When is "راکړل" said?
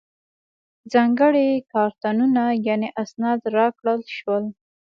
3.57-4.01